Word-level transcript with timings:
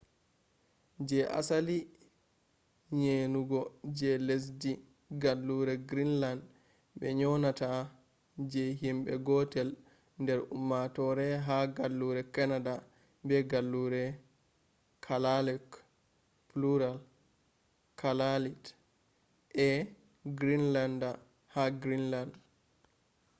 je 1.09 1.19
asali 1.39 1.77
nyinugo 2.99 3.59
je 3.97 4.11
lesdhi 4.27 4.71
gallure 5.21 5.75
greenland 5.89 6.41
be 6.97 7.07
nyonata 7.19 7.69
je 8.51 8.63
hinbe 8.81 9.13
gotel 9.27 9.69
der 10.25 10.39
ummatore 10.57 11.27
ha 11.45 11.57
gallure 11.77 12.21
canada 12.35 12.75
be 13.27 13.35
gallure 13.51 14.03
kalaalleq 15.05 15.67
plural 16.49 16.97
kalaallit 17.99 18.63
e 19.67 19.69
greenlander 20.39 21.15
ha 21.53 21.63
greenland 21.81 22.31